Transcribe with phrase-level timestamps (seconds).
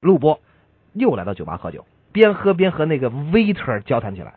[0.00, 0.40] 陆波
[0.94, 4.34] 又来到酒吧喝酒，边喝边和那个 waiter 交谈起来。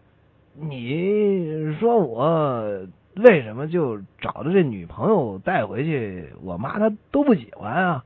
[0.55, 2.85] 你说我
[3.15, 8.03] 为什么就找的这女朋友带回去，我妈她都不喜欢啊？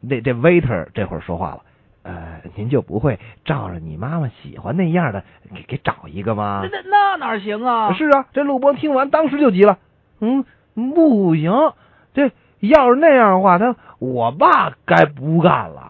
[0.00, 1.60] 那这 waiter 这会儿说话了，
[2.02, 5.24] 呃，您就不会照着你妈妈喜欢那样的
[5.54, 6.60] 给给找一个吗？
[6.62, 7.94] 那那那哪行啊？
[7.94, 9.78] 是啊，这陆波听完当时就急了，
[10.20, 10.44] 嗯，
[10.74, 11.50] 不行，
[12.12, 12.30] 这
[12.60, 15.89] 要是那样的话，他我爸该不干了。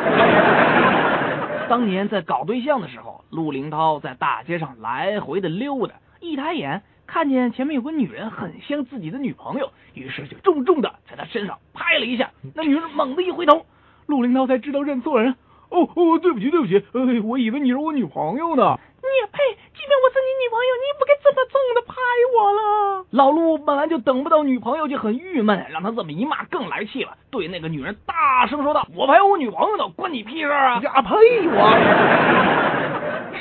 [1.68, 12.30] 当年在搞对象的时候，陆林涛在大街上来回的溜达，一抬眼看见前面有个女人很像自己的女朋友，于是就重重的在她身上拍了一下。
[12.54, 13.66] 那女人猛地一回头，
[14.06, 15.36] 陆林涛才知道认错人。
[15.70, 18.76] 哦哦，对不起对不起，呃，我以为你是我女朋友呢。
[19.00, 19.38] 你也配？
[19.72, 21.94] 即便我是你女朋友，你也不该这么重的拍
[22.34, 22.99] 我了。
[23.10, 31.16] 老陆本来就等不到女朋友就很郁闷，让他这么一骂更来气了，对那个女人大声说道：“我还有我女朋友呢，关你屁事啊！”呀呸！
[31.48, 31.68] 我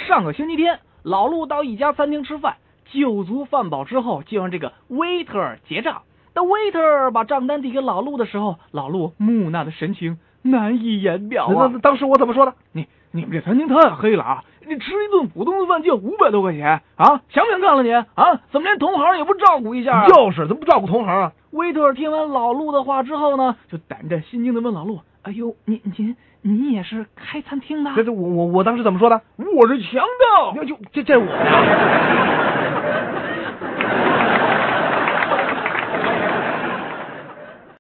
[0.08, 2.56] 上个星期天，老陆到一家餐厅吃饭，
[2.92, 6.02] 酒足饭饱之后，就让这个 waiter 结账。
[6.34, 11.70] 当 waiter 把账单递给老陆的时候，老陆木讷的神情难以言表啊！
[11.72, 12.56] 那当时我怎么说的？
[12.72, 14.44] 你你们这餐厅太黑了啊！
[14.70, 17.22] 你吃一顿普通的饭就要五百多块钱啊！
[17.30, 18.06] 想不想干了你啊？
[18.52, 20.08] 怎么连同行也不照顾一下、啊？
[20.08, 21.32] 就是，怎么不照顾同行啊？
[21.50, 27.92] 威特听完老陆的话之后呢，就胆战心惊的问老陆：“哎呦，您您您也是开餐厅的？
[27.96, 29.20] 这这我我我当时怎么说的？
[29.38, 30.06] 我是强
[30.38, 30.56] 盗！
[30.94, 32.09] 这这我呀！